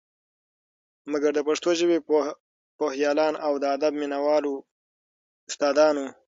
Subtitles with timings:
[1.11, 1.97] مګر د پښتو ژبې
[2.79, 4.53] پوهیالان او د ادب مینه والو
[5.49, 6.05] استا دانو